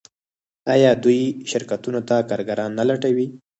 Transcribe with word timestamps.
آیا 0.73 0.91
دوی 1.03 1.21
شرکتونو 1.51 2.01
ته 2.07 2.15
کارګران 2.29 2.71
نه 2.79 2.83
لټوي؟ 2.89 3.27